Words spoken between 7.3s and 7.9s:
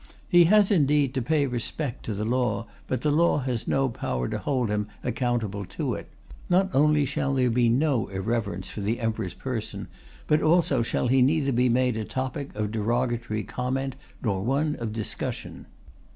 there be